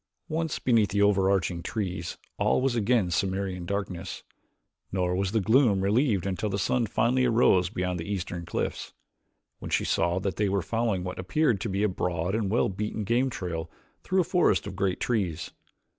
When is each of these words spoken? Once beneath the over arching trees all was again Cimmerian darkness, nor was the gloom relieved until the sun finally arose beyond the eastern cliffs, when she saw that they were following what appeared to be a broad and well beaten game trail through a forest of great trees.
Once 0.29 0.57
beneath 0.57 0.89
the 0.89 1.01
over 1.03 1.29
arching 1.29 1.61
trees 1.61 2.17
all 2.39 2.59
was 2.59 2.75
again 2.75 3.11
Cimmerian 3.11 3.67
darkness, 3.67 4.23
nor 4.91 5.15
was 5.15 5.31
the 5.31 5.39
gloom 5.41 5.81
relieved 5.81 6.25
until 6.25 6.49
the 6.49 6.57
sun 6.57 6.87
finally 6.87 7.23
arose 7.25 7.69
beyond 7.69 7.99
the 7.99 8.11
eastern 8.11 8.43
cliffs, 8.43 8.93
when 9.59 9.69
she 9.69 9.85
saw 9.85 10.17
that 10.17 10.37
they 10.37 10.49
were 10.49 10.63
following 10.63 11.03
what 11.03 11.19
appeared 11.19 11.61
to 11.61 11.69
be 11.69 11.83
a 11.83 11.87
broad 11.87 12.33
and 12.33 12.49
well 12.49 12.67
beaten 12.67 13.03
game 13.03 13.29
trail 13.29 13.69
through 14.01 14.21
a 14.21 14.23
forest 14.23 14.65
of 14.65 14.75
great 14.75 14.99
trees. 14.99 15.51